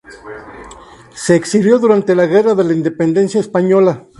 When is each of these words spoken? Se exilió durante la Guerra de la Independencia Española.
Se 1.13 1.35
exilió 1.35 1.77
durante 1.77 2.15
la 2.15 2.25
Guerra 2.25 2.55
de 2.55 2.63
la 2.63 2.73
Independencia 2.73 3.39
Española. 3.39 4.07